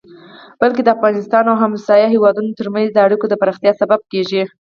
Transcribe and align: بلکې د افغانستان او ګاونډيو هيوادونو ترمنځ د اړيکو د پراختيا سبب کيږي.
بلکې 0.59 0.81
د 0.83 0.87
افغانستان 0.95 1.43
او 1.51 1.57
ګاونډيو 1.61 2.11
هيوادونو 2.13 2.57
ترمنځ 2.59 2.87
د 2.91 2.97
اړيکو 3.05 3.25
د 3.29 3.33
پراختيا 3.41 3.71
سبب 3.81 3.99
کيږي. 4.11 4.43